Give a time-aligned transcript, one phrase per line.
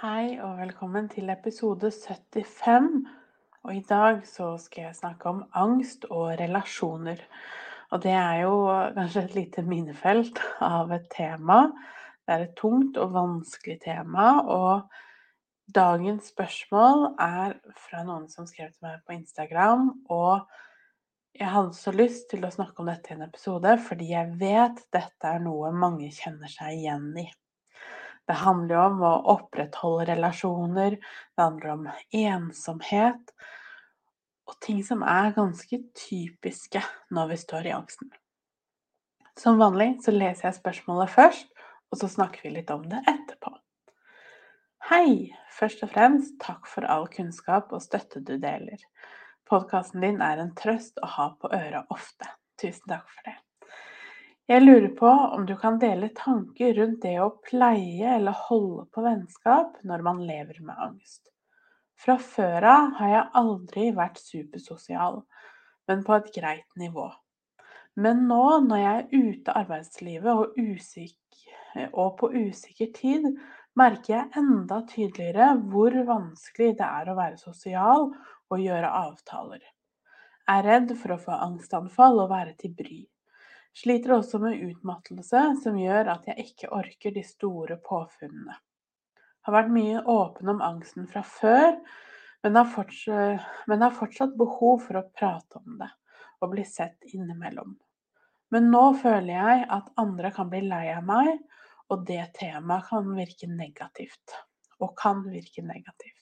[0.00, 2.86] Hei og velkommen til episode 75.
[3.68, 7.20] Og i dag så skal jeg snakke om angst og relasjoner.
[7.92, 8.54] Og det er jo
[8.96, 11.58] kanskje et lite minefelt av et tema.
[12.24, 14.30] Det er et tungt og vanskelig tema.
[14.40, 14.88] Og
[15.68, 19.84] dagens spørsmål er fra noen som skrev til meg på Instagram.
[20.08, 20.48] Og
[21.36, 24.80] jeg hadde så lyst til å snakke om dette i en episode, fordi jeg vet
[24.96, 27.28] dette er noe mange kjenner seg igjen i.
[28.30, 30.94] Det handler jo om å opprettholde relasjoner,
[31.34, 33.32] det handler om ensomhet
[34.46, 38.12] og ting som er ganske typiske når vi står i angsten.
[39.34, 41.50] Som vanlig så leser jeg spørsmålet først,
[41.90, 43.50] og så snakker vi litt om det etterpå.
[44.92, 45.34] Hei!
[45.58, 48.78] Først og fremst takk for all kunnskap og støtte du deler.
[49.50, 52.30] Podkasten din er en trøst å ha på øret ofte.
[52.62, 53.29] Tusen takk for det.
[54.50, 59.04] Jeg lurer på om du kan dele tanker rundt det å pleie eller holde på
[59.04, 61.28] vennskap når man lever med angst.
[61.94, 65.20] Fra før av har jeg aldri vært supersosial,
[65.86, 67.04] men på et greit nivå.
[67.94, 73.30] Men nå når jeg er ute av arbeidslivet og, usikker, og på usikker tid,
[73.78, 78.08] merker jeg enda tydeligere hvor vanskelig det er å være sosial
[78.50, 79.62] og gjøre avtaler.
[79.62, 83.00] Jeg er redd for å få angstanfall og være til bry.
[83.76, 88.56] Sliter også med utmattelse, som gjør at jeg ikke orker de store påfunnene.
[89.46, 91.78] Har vært mye åpen om angsten fra før,
[92.44, 95.90] men har, fortsatt, men har fortsatt behov for å prate om det
[96.40, 97.74] og bli sett innimellom.
[98.50, 101.34] Men nå føler jeg at andre kan bli lei av meg,
[101.92, 104.38] og det temaet kan virke negativt.
[104.80, 106.16] Og kan virke negativt.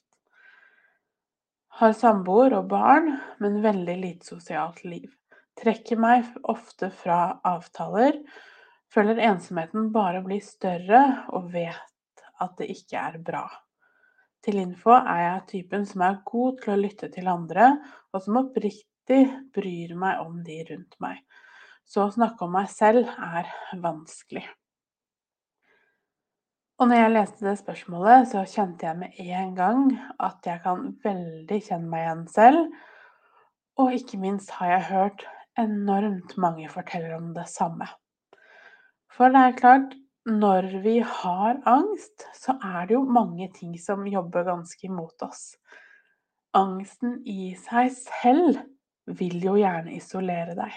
[1.79, 5.07] Har samboer og barn, men veldig lite sosialt liv.
[5.59, 8.21] Trekker meg ofte fra avtaler.
[8.93, 11.01] Føler ensomheten bare blir større
[11.35, 13.43] og vet at det ikke er bra.
[14.39, 17.73] Til info er jeg typen som er god til å lytte til andre,
[18.15, 19.25] og som oppriktig
[19.55, 21.19] bryr meg om de rundt meg.
[21.83, 23.49] Så å snakke om meg selv er
[23.83, 24.45] vanskelig.
[26.79, 29.81] Og når jeg leste det spørsmålet, så kjente jeg med en gang
[30.23, 32.69] at jeg kan veldig kjenne meg igjen selv.
[33.83, 35.25] Og ikke minst har jeg hørt
[35.59, 37.87] enormt mange forteller om det samme.
[39.13, 39.95] For det er klart,
[40.29, 45.53] når vi har angst, så er det jo mange ting som jobber ganske imot oss.
[46.57, 48.61] Angsten i seg selv
[49.19, 50.73] vil jo gjerne isolere deg.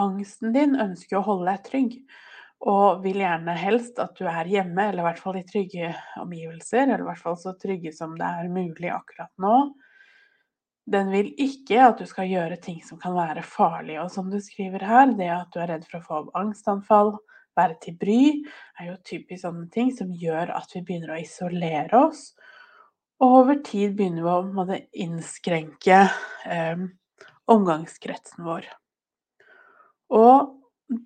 [0.00, 1.96] Angsten din ønsker å holde deg trygg,
[2.62, 5.90] og vil gjerne helst at du er hjemme, eller i hvert fall i trygge
[6.22, 9.56] omgivelser, eller i hvert fall så trygge som det er mulig akkurat nå.
[10.90, 14.02] Den vil ikke at du skal gjøre ting som kan være farlige.
[14.02, 17.14] Og som du skriver her, det at du er redd for å få angstanfall,
[17.56, 18.22] være til bry,
[18.80, 22.30] er jo typisk sånne ting som gjør at vi begynner å isolere oss.
[23.22, 25.98] Og over tid begynner vi å måtte innskrenke
[26.48, 26.86] eh,
[27.52, 28.66] omgangskretsen vår.
[30.16, 30.96] Og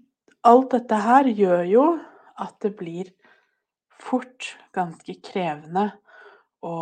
[0.47, 1.87] alt dette her gjør jo
[2.41, 3.11] at det blir
[4.01, 5.89] fort ganske krevende
[6.65, 6.77] å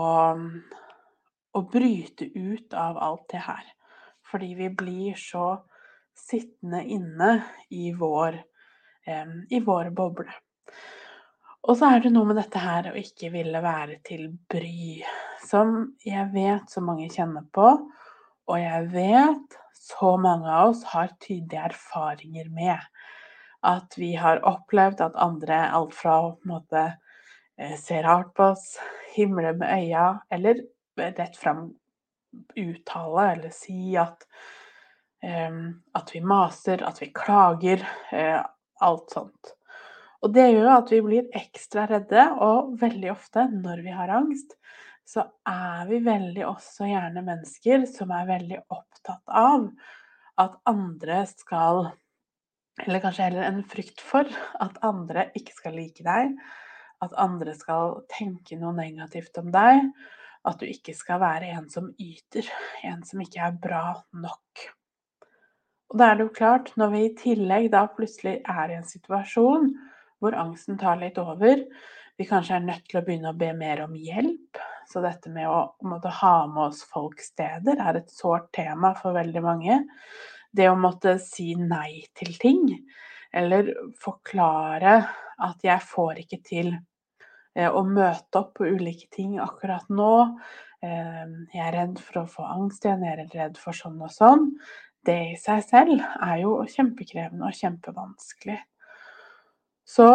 [1.55, 3.65] å bryte ut av alt det her.
[4.31, 5.49] Fordi vi blir så
[6.15, 7.31] sittende inne
[7.71, 8.41] i vår,
[9.07, 10.33] eh, i vår boble.
[11.65, 15.01] Og så er det noe med dette her å ikke ville være til bry,
[15.47, 17.69] som jeg vet så mange kjenner på,
[18.45, 22.81] og jeg vet så mange av oss har tydelige erfaringer med.
[23.65, 26.85] At vi har opplevd at andre alt fra på en måte
[27.57, 28.75] eh, ser rart på oss,
[29.15, 30.61] himler med øya, eller
[30.97, 31.67] rett fram
[32.59, 34.27] uttale eller si at
[35.25, 38.43] um, at vi maser, at vi klager, uh,
[38.85, 39.55] alt sånt.
[40.25, 44.57] Og det gjør at vi blir ekstra redde, og veldig ofte når vi har angst,
[45.05, 49.69] så er vi veldig også gjerne mennesker som er veldig opptatt av
[50.41, 51.87] at andre skal
[52.83, 54.27] Eller kanskje heller en frykt for
[54.59, 56.33] at andre ikke skal like deg,
[57.07, 59.93] at andre skal tenke noe negativt om deg,
[60.45, 62.49] at du ikke skal være en som yter,
[62.85, 64.65] en som ikke er bra nok.
[65.93, 68.89] Og da er det jo klart, når vi i tillegg da plutselig er i en
[68.89, 69.69] situasjon
[70.23, 71.63] hvor angsten tar litt over,
[72.19, 74.61] vi kanskje er nødt til å begynne å be mer om hjelp.
[74.91, 79.17] Så dette med å måtte ha med oss folk steder er et sårt tema for
[79.17, 79.81] veldig mange.
[80.55, 82.69] Det å måtte si nei til ting,
[83.35, 84.99] eller forklare
[85.43, 86.75] at jeg får ikke til
[87.55, 90.15] eh, å møte opp på ulike ting akkurat nå.
[90.85, 91.25] Eh,
[91.55, 94.51] jeg er redd for å få angst igjen, jeg er redd for sånn og sånn.
[95.05, 98.61] Det i seg selv er jo kjempekrevende og kjempevanskelig.
[99.85, 100.09] Så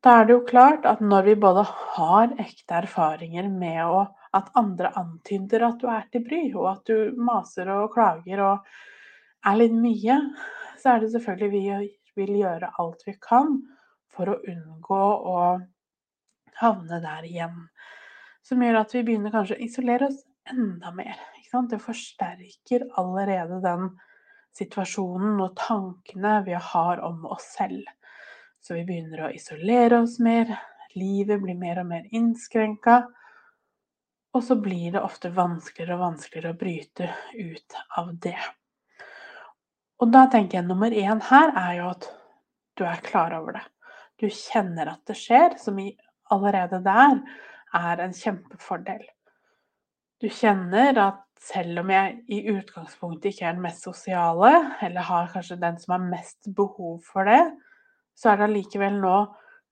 [0.00, 4.48] da er det jo klart at når vi både har ekte erfaringer med å, at
[4.56, 8.70] andre antyder at du er til bry, og at du maser og klager og
[9.44, 10.16] er litt mye,
[10.80, 11.50] så er det selvfølgelig
[11.82, 13.58] vi vil gjøre alt vi kan
[14.10, 15.02] for å unngå
[15.34, 15.36] å
[16.58, 17.68] havne der igjen.
[18.42, 21.18] Som gjør at vi begynner kanskje å isolere oss enda mer.
[21.50, 23.88] Det forsterker allerede den
[24.56, 27.82] situasjonen og tankene vi har om oss selv.
[28.60, 30.52] Så vi begynner å isolere oss mer,
[30.94, 33.02] livet blir mer og mer innskrenka.
[34.36, 38.38] Og så blir det ofte vanskeligere og vanskeligere å bryte ut av det.
[40.00, 42.06] Og da tenker jeg nummer én her er jo at
[42.78, 43.64] du er klar over det.
[44.20, 45.80] Du kjenner at det skjer, som
[46.30, 47.18] allerede der
[47.76, 49.02] er en kjempefordel.
[50.20, 54.50] Du kjenner at selv om jeg i utgangspunktet ikke er den mest sosiale,
[54.84, 57.40] eller har kanskje den som har mest behov for det,
[58.16, 59.14] så er det allikevel nå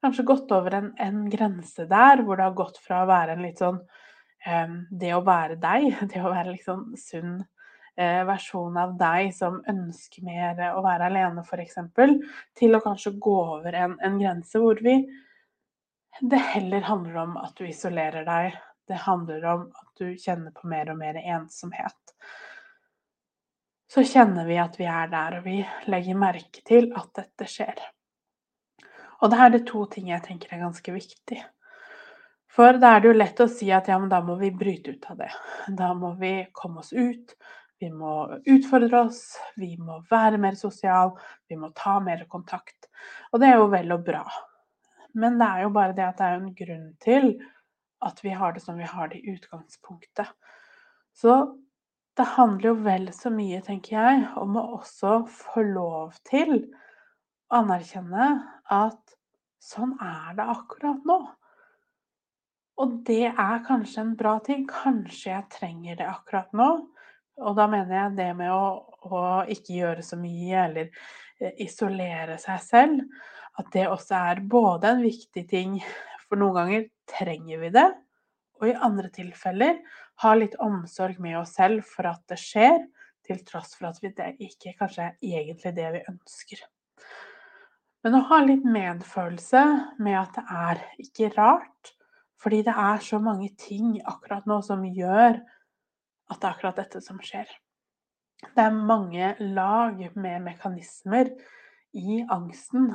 [0.03, 3.45] kanskje gått over en, en, grense der hvor det har gått fra å være en
[3.45, 8.95] litt sånn um, Det å være deg, det å være liksom sunn uh, versjon av
[9.01, 11.81] deg som ønsker mer å være alene, f.eks.,
[12.57, 15.01] til å kanskje gå over en, en grense hvor vi
[16.20, 18.56] det heller handler om at du isolerer deg.
[18.88, 22.15] Det handler om at du kjenner på mer og mer ensomhet.
[23.88, 27.79] Så kjenner vi at vi er der, og vi legger merke til at dette skjer.
[29.23, 31.38] Og da er det to ting jeg tenker er ganske viktig.
[32.53, 34.97] For da er det jo lett å si at ja, men da må vi bryte
[34.97, 35.31] ut av det.
[35.79, 37.37] Da må vi komme oss ut.
[37.79, 39.21] Vi må utfordre oss,
[39.55, 41.12] vi må være mer sosial,
[41.47, 42.88] vi må ta mer kontakt.
[43.31, 44.25] Og det er jo vel og bra.
[45.15, 47.31] Men det er jo bare det at det er en grunn til
[48.05, 50.29] at vi har det som vi har det i utgangspunktet.
[51.17, 51.39] Så
[52.19, 57.63] det handler jo vel så mye, tenker jeg, om å også få lov til å
[57.63, 58.29] anerkjenne
[58.75, 59.17] at
[59.63, 61.19] sånn er det akkurat nå.
[62.79, 64.67] Og det er kanskje en bra ting.
[64.71, 66.69] Kanskje jeg trenger det akkurat nå.
[67.39, 68.63] Og da mener jeg det med å,
[69.07, 70.87] å ikke gjøre så mye eller
[71.39, 73.03] eh, isolere seg selv,
[73.59, 75.79] at det også er både en viktig ting,
[76.29, 77.89] for noen ganger trenger vi det,
[78.59, 79.79] og i andre tilfeller
[80.23, 82.81] ha litt omsorg med oss selv for at det skjer,
[83.29, 86.63] til tross for at det ikke kanskje er egentlig det vi ønsker.
[88.07, 89.63] Men å ha litt medfølelse
[90.01, 91.93] med at det er ikke rart,
[92.39, 95.41] fordi det er så mange ting akkurat nå som gjør
[96.29, 97.49] at det er akkurat dette som skjer.
[98.55, 101.33] Det er mange lag med mekanismer
[101.99, 102.93] i angsten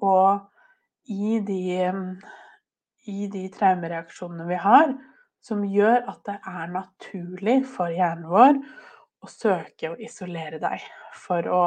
[0.00, 1.90] og i de,
[3.10, 4.94] i de traumereaksjonene vi har,
[5.40, 8.58] som gjør at det er naturlig for hjernen vår
[9.20, 10.84] å søke å isolere deg
[11.16, 11.62] for å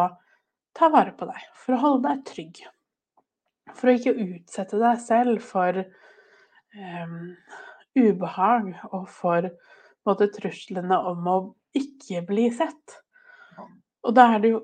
[0.77, 2.61] ta vare på deg, for å holde deg trygg.
[3.73, 7.33] For å ikke utsette deg selv for um,
[7.97, 9.49] ubehag og for
[10.07, 11.37] måte, truslene om å
[11.77, 12.97] ikke bli sett.
[14.03, 14.63] Og da er det jo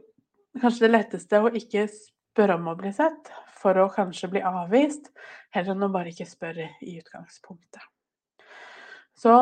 [0.60, 5.12] kanskje det letteste å ikke spørre om å bli sett, for å kanskje bli avvist,
[5.56, 7.84] heller enn å bare ikke spørre i utgangspunktet.
[9.20, 9.34] Så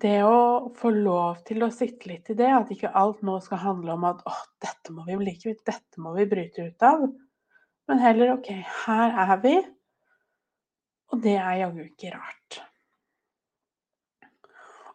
[0.00, 3.62] det å få lov til å sitte litt i det, at ikke alt nå skal
[3.62, 7.06] handle om at å, dette må vi like, dette må vi bryte ut av,
[7.88, 8.50] men heller OK,
[8.84, 9.56] her er vi,
[11.12, 12.60] og det er jaggu ikke rart.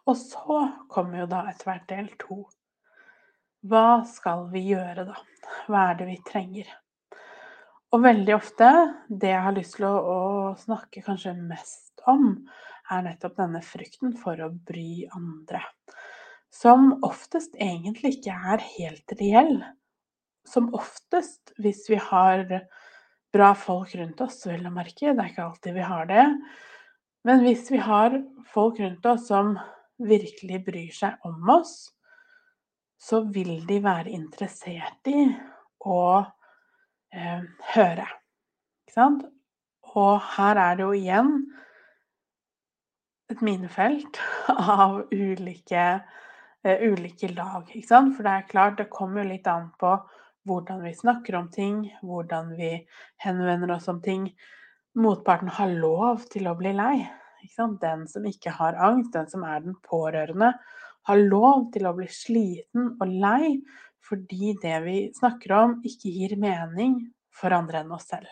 [0.08, 2.40] Og så kommer jo da etter hvert del to.
[3.68, 5.18] Hva skal vi gjøre da?
[5.68, 6.70] Hva er det vi trenger?
[7.88, 8.68] Og veldig ofte,
[9.08, 10.18] det jeg har lyst til å, å
[10.60, 12.34] snakke kanskje mest om,
[12.92, 15.62] er nettopp denne frykten for å bry andre.
[16.52, 19.56] Som oftest egentlig ikke er helt reell.
[20.48, 22.44] Som oftest, hvis vi har
[23.32, 26.26] bra folk rundt oss, vel å merke, det er ikke alltid vi har det.
[27.28, 28.20] Men hvis vi har
[28.52, 29.56] folk rundt oss som
[30.00, 31.76] virkelig bryr seg om oss,
[33.00, 35.28] så vil de være interessert i
[35.88, 36.00] å
[37.14, 37.42] eh,
[37.74, 38.06] høre.
[38.86, 39.26] Ikke sant?
[39.96, 41.32] Og her er det jo igjen
[43.32, 45.86] et minefelt av ulike,
[46.64, 47.68] uh, ulike lag.
[47.72, 48.14] Ikke sant?
[48.16, 49.94] For det er klart, det kommer jo litt an på
[50.48, 52.72] hvordan vi snakker om ting, hvordan vi
[53.24, 54.30] henvender oss om ting.
[54.98, 57.06] motparten har lov til å bli lei.
[57.82, 60.54] Den som ikke har angst, den som er den pårørende,
[61.06, 63.60] har lov til å bli sliten og lei
[64.08, 67.00] fordi det vi snakker om, ikke gir mening
[67.34, 68.28] for andre enn oss selv.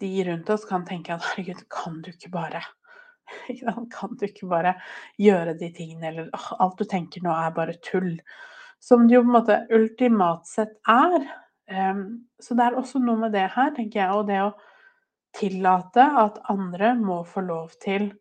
[0.00, 2.60] De rundt oss kan tenke at herregud, kan du ikke bare
[3.94, 4.76] Kan du ikke bare
[5.18, 6.28] gjøre de tingene, eller
[6.62, 8.12] alt du tenker nå er bare tull.
[8.78, 11.24] Som det jo på en måte ultimat sett er.
[12.38, 14.52] Så det er også noe med det her, tenker jeg, og det å
[15.36, 18.12] tillate at andre må få lov til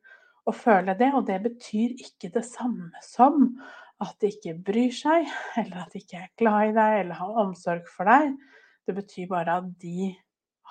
[0.50, 1.12] å føle det.
[1.14, 3.52] Og det betyr ikke det samme som
[4.04, 5.30] at de ikke bryr seg,
[5.62, 8.36] eller at de ikke er glad i deg eller har omsorg for deg.
[8.86, 10.12] Det betyr bare at de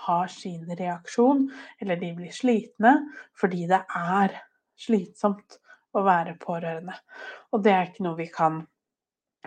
[0.05, 1.47] har sin reaksjon,
[1.81, 2.97] eller de blir slitne
[3.39, 4.37] fordi det er
[4.81, 5.59] slitsomt
[5.95, 6.97] å være pårørende.
[7.55, 8.63] Og det er ikke noe vi kan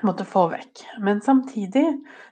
[0.06, 0.86] måtte få vekk.
[1.04, 1.86] Men samtidig,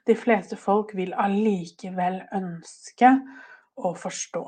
[0.08, 3.12] de fleste folk vil allikevel ønske
[3.75, 4.46] å forstå.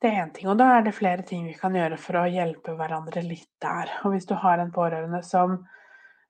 [0.00, 2.28] Det er én ting, og da er det flere ting vi kan gjøre for å
[2.32, 3.90] hjelpe hverandre litt der.
[4.00, 5.58] Og hvis du har en pårørende som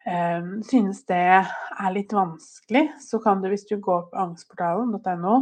[0.03, 5.37] eh, synes det er litt vanskelig, så kan du, hvis du går på angstportalen.no,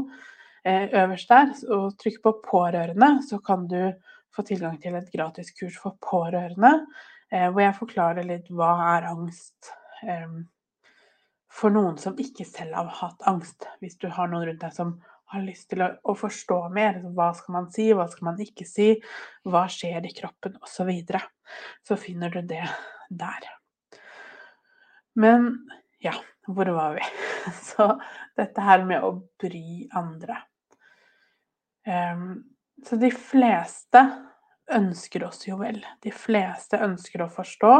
[0.69, 3.95] eh, øverst der, og trykker på 'pårørende', så kan du
[4.37, 6.75] få tilgang til et gratis kurs for pårørende,
[7.33, 9.73] eh, hvor jeg forklarer litt hva er angst
[10.05, 10.29] eh,
[11.49, 13.71] for noen som ikke selv har hatt angst.
[13.81, 14.99] Hvis du har noen rundt deg som
[15.33, 17.01] har lyst til å, å, forstå mer.
[17.15, 18.91] Hva skal man si, hva skal man ikke si,
[19.49, 20.73] hva skjer i kroppen osv.
[20.79, 21.23] Så, videre.
[21.87, 22.65] så finner du det
[23.09, 23.49] der.
[25.19, 25.51] Men
[26.03, 26.15] ja,
[26.47, 27.05] hvor var vi?
[27.65, 27.91] Så
[28.37, 30.37] dette her med å bry andre.
[31.89, 32.45] Um,
[32.85, 34.03] så de fleste
[34.75, 35.81] ønsker oss jo vel.
[36.05, 37.73] De fleste ønsker å forstå.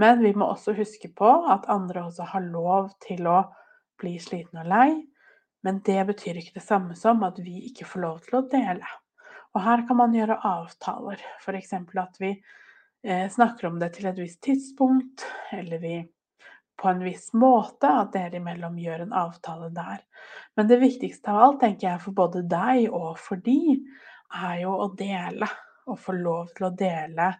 [0.00, 3.42] Men vi må også huske på at andre også har lov til å
[4.00, 4.90] bli slitne og lei.
[5.66, 8.86] Men det betyr ikke det samme som at vi ikke får lov til å dele.
[9.56, 11.72] Og her kan man gjøre avtaler, f.eks.
[11.74, 12.30] at vi
[13.02, 15.24] eh, snakker om det til et visst tidspunkt,
[15.56, 15.96] eller vi
[16.78, 20.04] på en viss måte, at dere imellom gjør en avtale der.
[20.54, 23.58] Men det viktigste av alt, tenker jeg, for både deg og for de,
[24.36, 25.50] er jo å dele.
[25.86, 27.32] Å få lov til å dele,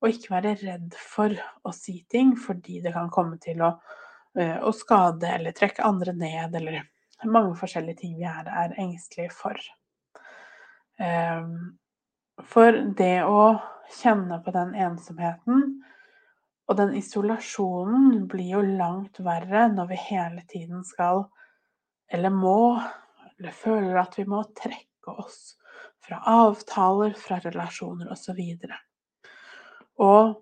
[0.00, 1.32] og ikke være redd for
[1.64, 3.74] å si ting fordi det kan komme til å,
[4.36, 6.80] eh, å skade eller trekke andre ned, eller
[7.28, 9.58] mange forskjellige ting vi er, er engstelige for.
[11.00, 11.78] Ehm,
[12.48, 13.44] for det å
[14.00, 15.82] kjenne på den ensomheten
[16.70, 21.26] og den isolasjonen blir jo langt verre når vi hele tiden skal,
[22.12, 22.78] eller må,
[23.36, 25.56] eller føler at vi må trekke oss
[26.02, 28.40] fra avtaler, fra relasjoner osv.
[28.40, 28.72] Og,
[30.06, 30.32] og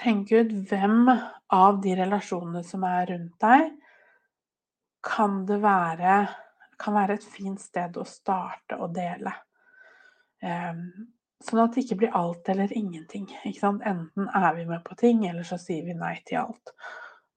[0.00, 3.70] tenk ut hvem av de relasjonene som er rundt deg,
[5.04, 6.28] kan det være,
[6.80, 9.32] kan være et fint sted å starte å dele.
[10.44, 11.08] Um,
[11.44, 13.26] sånn at det ikke blir alt eller ingenting.
[13.44, 16.74] Enten er vi med på ting, eller så sier vi nei til alt.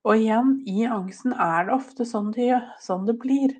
[0.08, 3.52] Og igjen, i angsten er det ofte sånn det, sånn det blir.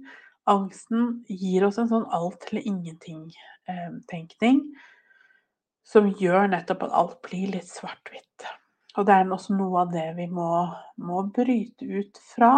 [0.48, 4.68] Angsten gir oss en sånn alt eller ingenting-tenkning eh,
[5.88, 8.46] som gjør nettopp at alt blir litt svart-hvitt.
[8.96, 10.68] Og det er også noe av det vi må,
[11.04, 12.52] må bryte ut fra.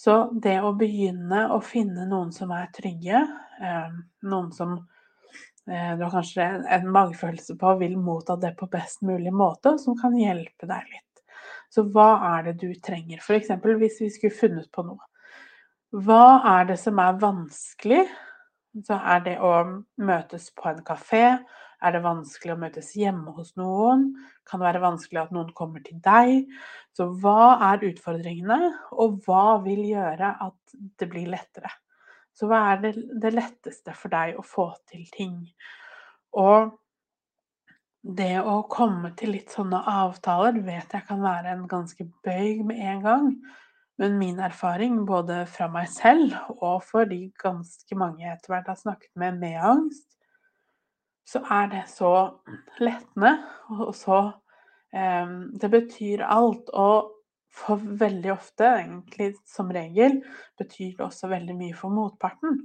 [0.00, 3.20] Så det å begynne å finne noen som er trygge,
[3.60, 3.90] eh,
[4.24, 4.78] noen som
[5.68, 9.98] eh, du har kanskje en magefølelse på vil motta det på best mulig måte, som
[10.00, 11.22] kan hjelpe deg litt.
[11.68, 13.20] Så hva er det du trenger?
[13.20, 13.52] F.eks.
[13.60, 15.04] hvis vi skulle funnet på noe.
[15.92, 18.06] Hva er det som er vanskelig?
[18.86, 19.52] Så er det å
[20.00, 21.24] møtes på en kafé,
[21.80, 24.10] er det vanskelig å møtes hjemme hos noen?
[24.48, 26.50] Kan det være vanskelig at noen kommer til deg?
[26.96, 31.72] Så hva er utfordringene, og hva vil gjøre at det blir lettere?
[32.36, 35.40] Så hva er det, det letteste for deg å få til ting?
[36.38, 36.70] Og
[38.00, 42.80] det å komme til litt sånne avtaler vet jeg kan være en ganske bøyg med
[42.94, 43.26] en gang.
[44.00, 48.70] Men min erfaring, både fra meg selv og for de ganske mange jeg etter hvert
[48.72, 50.06] har snakket med med angst,
[51.30, 52.12] så er det så
[52.82, 53.36] lettende,
[53.76, 54.20] og så
[54.94, 56.70] eh, Det betyr alt.
[56.74, 57.16] Og
[57.50, 60.20] for veldig ofte, egentlig som regel,
[60.58, 62.60] betyr det også veldig mye for motparten.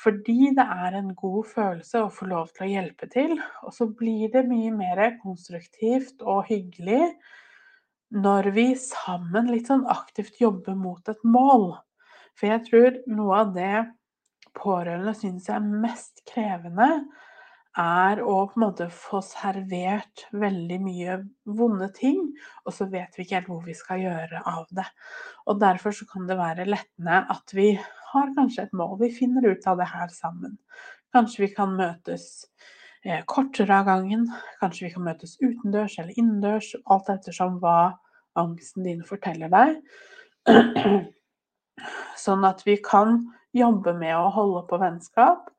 [0.00, 3.36] Fordi det er en god følelse å få lov til å hjelpe til.
[3.62, 7.12] Og så blir det mye mer konstruktivt og hyggelig
[8.14, 11.70] når vi sammen litt sånn aktivt jobber mot et mål.
[12.34, 13.84] For jeg tror noe av det
[14.54, 17.04] pårørende syns er mest krevende,
[17.80, 21.16] er å på en måte få servert veldig mye
[21.58, 22.20] vonde ting,
[22.64, 24.86] og så vet vi ikke helt hvor vi skal gjøre av det.
[25.50, 27.72] Og derfor så kan det være lettende at vi
[28.12, 28.96] har kanskje et mål.
[29.02, 30.56] Vi finner ut av det her sammen.
[31.14, 32.46] Kanskje vi kan møtes
[33.04, 34.28] eh, kortere av gangen.
[34.62, 37.96] Kanskje vi kan møtes utendørs eller innendørs, alt ettersom hva
[38.38, 39.78] angsten din forteller deg.
[42.24, 43.18] Sånn at vi kan
[43.54, 45.50] jobbe med å holde på vennskap,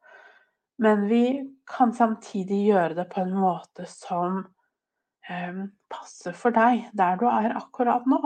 [0.77, 1.25] men vi
[1.77, 4.41] kan samtidig gjøre det på en måte som
[5.29, 8.20] eh, passer for deg der du er akkurat nå.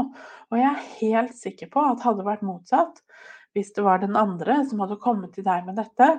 [0.49, 3.03] Og jeg er helt sikker på at hadde det vært motsatt,
[3.53, 6.09] hvis det var den andre som hadde kommet til deg med dette,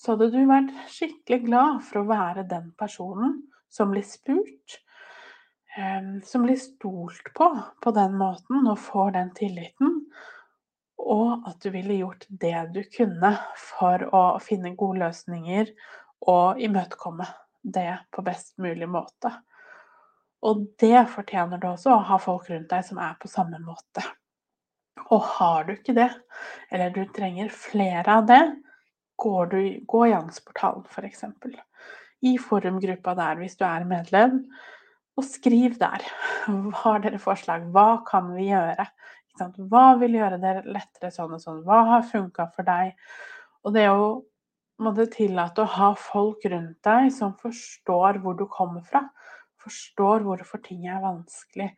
[0.00, 3.38] så hadde du vært skikkelig glad for å være den personen
[3.72, 4.78] som blir spurt,
[5.76, 7.50] eh, som blir stolt på
[7.82, 10.00] på den måten og får den tilliten
[11.02, 15.72] og at du ville gjort det du kunne for å finne gode løsninger
[16.30, 17.26] og imøtekomme
[17.62, 19.32] det på best mulig måte.
[20.42, 24.02] Og det fortjener du også, å ha folk rundt deg som er på samme måte.
[25.12, 26.10] Og har du ikke det,
[26.70, 28.42] eller du trenger flere av det,
[29.22, 31.24] går du, gå i Jansportalen f.eks.
[32.26, 34.44] I forumgruppa der hvis du er medlem,
[35.18, 36.04] og skriv der.
[36.82, 37.68] Har dere forslag?
[37.74, 38.86] Hva kan vi gjøre?
[39.40, 41.62] Hva vil gjøre det lettere sånn og sånn?
[41.66, 42.92] Hva har funka for deg?
[43.64, 44.06] Og det å
[44.82, 49.04] måtte tillate å ha folk rundt deg som forstår hvor du kommer fra.
[49.62, 51.70] Forstår hvorfor ting er vanskelig.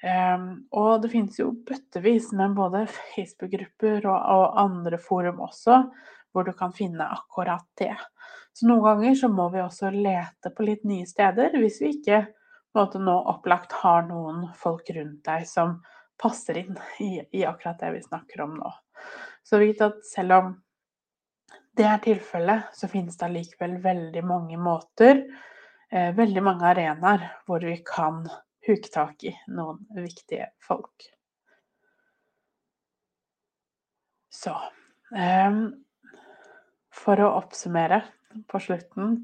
[0.00, 5.82] Um, og det finnes jo bøttevis med både Facebook-grupper og, og, andre forum også,
[6.32, 7.92] hvor du kan finne akkurat det.
[8.56, 12.22] Så noen ganger så må vi også lete på litt nye steder, hvis vi ikke
[12.76, 15.76] måte, nå opplagt har noen folk rundt deg som
[16.20, 18.72] passer inn i, i akkurat det vi snakker om nå.
[19.42, 20.52] Så vit at selv om
[21.76, 25.22] det er tilfellet, så finnes det allikevel veldig mange måter,
[25.90, 28.24] eh, veldig mange arenaer, hvor vi kan
[28.66, 31.08] huke tak i noen viktige folk.
[34.30, 34.54] Så
[35.16, 35.62] eh,
[37.00, 38.02] For å oppsummere
[38.50, 39.22] på slutten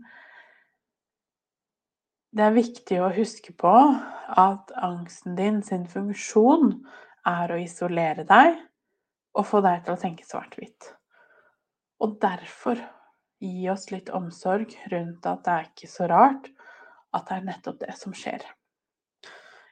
[2.36, 3.72] det er viktig å huske på
[4.36, 6.74] at angsten din sin funksjon
[7.26, 8.58] er å isolere deg
[9.36, 10.90] og få deg til å tenke svart-hvitt.
[12.04, 12.80] Og derfor
[13.40, 16.50] gi oss litt omsorg rundt at det er ikke så rart
[17.16, 18.44] at det er nettopp det som skjer.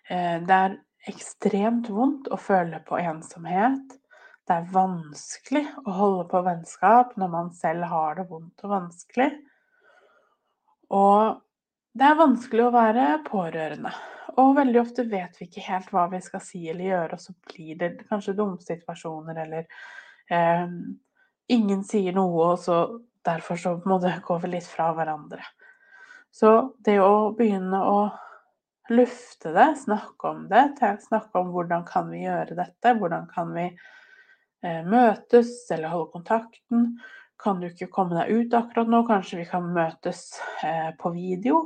[0.09, 0.79] Eh, det er
[1.11, 3.98] ekstremt vondt å føle på ensomhet.
[4.44, 9.33] Det er vanskelig å holde på vennskap når man selv har det vondt og vanskelig.
[10.92, 11.43] Og
[11.94, 13.92] det er vanskelig å være pårørende,
[14.40, 17.35] og veldig ofte vet vi ikke helt hva vi skal si eller gjøre, og så
[17.46, 19.66] blir det kanskje dumsituasjoner eller
[20.30, 20.68] eh,
[21.52, 22.76] Ingen sier noe, og så
[23.20, 25.42] derfor så må det gå litt fra hverandre.
[26.33, 26.50] Så
[26.87, 27.98] det å begynne å
[28.88, 30.64] lufte det, snakke om det,
[31.04, 36.88] snakke om hvordan kan vi gjøre dette, hvordan kan vi eh, møtes eller holde kontakten.
[37.40, 40.26] Kan du ikke komme deg ut akkurat nå, kanskje vi kan møtes
[40.64, 41.62] eh, på video.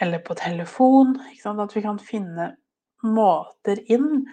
[0.00, 1.16] Eller på telefon.
[1.44, 2.54] At vi kan finne
[3.02, 4.26] måter inn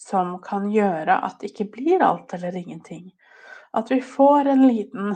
[0.00, 3.10] som kan gjøre at det ikke blir alt eller ingenting.
[3.76, 5.14] At vi får en liten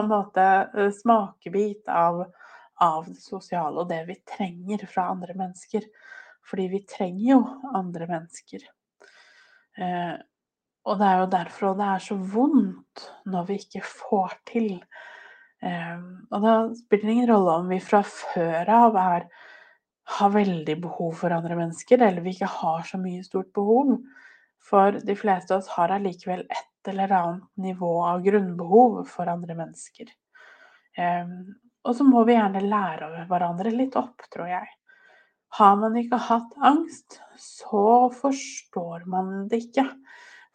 [0.00, 0.42] en måte
[0.76, 2.32] eh, smakebit av,
[2.74, 5.84] av det sosiale og det vi trenger fra andre mennesker.
[6.46, 7.42] Fordi vi trenger jo
[7.74, 8.66] andre mennesker.
[9.78, 10.14] Eh,
[10.86, 14.70] og det er jo derfor det er så vondt når vi ikke får til
[15.64, 19.26] og da spiller det ingen rolle om vi fra før av er,
[20.16, 23.96] har veldig behov for andre mennesker, eller vi ikke har så mye stort behov.
[24.66, 29.56] For de fleste av oss har allikevel et eller annet nivå av grunnbehov for andre
[29.58, 30.10] mennesker.
[30.98, 31.54] Ehm,
[31.86, 34.70] og så må vi gjerne lære av hverandre litt opp, tror jeg.
[35.58, 39.86] Har man ikke hatt angst, så forstår man det ikke.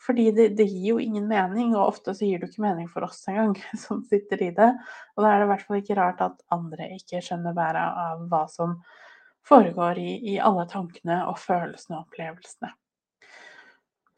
[0.02, 3.06] Fordi det, det, gir jo ingen mening, og ofte så gir det ikke mening for
[3.06, 4.72] oss engang som sitter i det.
[5.16, 8.26] Og da er det i hvert fall ikke rart at andre ikke skjønner bæret av
[8.32, 8.80] hva som
[9.48, 12.74] foregår i, i alle tankene og følelsene og opplevelsene.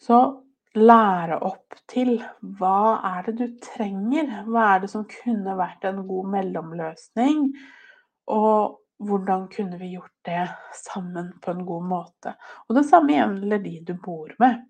[0.04, 0.20] Så
[0.76, 2.16] lære opp til
[2.60, 4.32] hva er det du trenger?
[4.48, 7.46] Hva er det som kunne vært en god mellomløsning?
[8.34, 10.48] Og hvordan kunne vi gjort det
[10.80, 12.36] sammen på en god måte?
[12.68, 14.62] Og det samme gjelder de du bor med.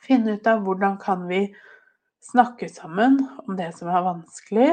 [0.00, 1.44] Finne ut av hvordan kan vi
[2.24, 4.70] snakke sammen om det som er vanskelig,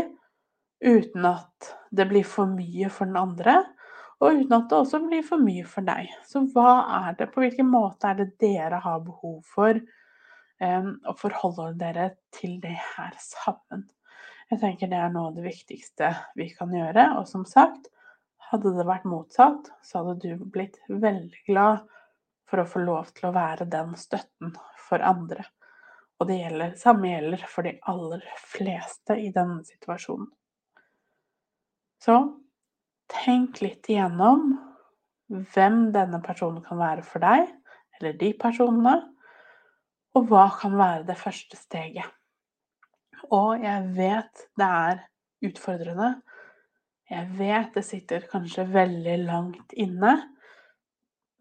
[0.84, 3.58] uten at det blir for mye for den andre,
[4.18, 6.10] og uten at det også blir for mye for deg.
[6.26, 9.78] Så hva er det, på hvilken måte er det dere har behov for,
[10.62, 13.86] um, å forholde dere til det her sammen?
[14.48, 17.92] Jeg tenker det er noe av det viktigste vi kan gjøre, og som sagt,
[18.48, 21.84] hadde det vært motsatt, så hadde du blitt veldig glad
[22.48, 24.54] for å få lov til å være den støtten
[24.88, 25.46] for andre.
[26.18, 30.30] Og det gjelder, samme gjelder for de aller fleste i denne situasjonen.
[32.02, 32.18] Så
[33.12, 34.52] tenk litt igjennom
[35.28, 37.50] hvem denne personen kan være for deg,
[37.98, 38.96] eller de personene,
[40.18, 42.08] og hva kan være det første steget.
[43.34, 45.04] Og jeg vet det er
[45.48, 46.14] utfordrende.
[47.12, 50.16] Jeg vet det sitter kanskje veldig langt inne.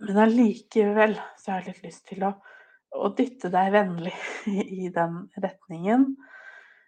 [0.03, 2.35] Men allikevel så har jeg litt lyst til å,
[2.97, 4.15] å dytte deg vennlig
[4.81, 6.09] i den retningen.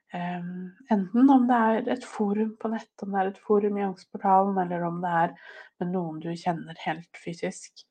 [0.08, 3.84] Um, enten om det er et forum på nett, om det er et forum i
[3.84, 5.34] Angstportalen, eller om det er
[5.82, 7.84] med noen du kjenner helt fysisk.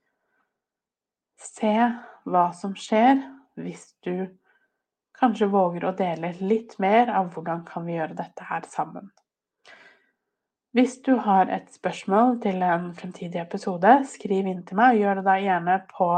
[1.38, 1.75] Se
[2.25, 3.21] hva som skjer
[3.62, 4.25] hvis du
[5.17, 9.12] kanskje våger å dele litt mer av hvordan kan vi gjøre dette her sammen.
[10.77, 15.19] Hvis du har et spørsmål til en fremtidig episode, skriv inn til meg, og gjør
[15.19, 16.10] det da gjerne på,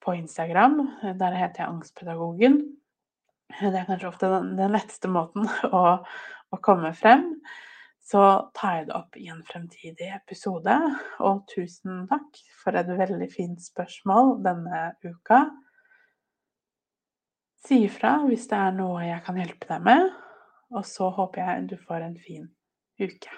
[0.00, 0.82] på Instagram.
[1.02, 2.60] Der heter jeg Angstpedagogen.
[3.60, 5.82] Det er kanskje ofte den, den letteste måten å,
[6.50, 7.32] å, komme frem.
[8.10, 8.22] Så
[8.56, 10.76] tar jeg det opp i en fremtidig episode.
[11.22, 15.44] Og tusen takk for et veldig fint spørsmål denne uka.
[17.60, 20.10] Si ifra hvis det er noe jeg kan hjelpe deg med.
[20.70, 22.48] Og så håper jeg du får en fin
[23.02, 23.32] uke.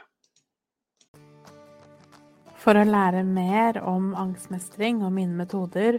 [2.62, 5.98] For å lære mer om angstmestring og mine metoder,